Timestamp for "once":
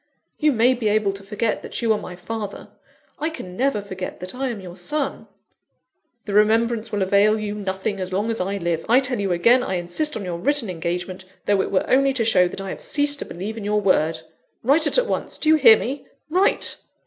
15.05-15.37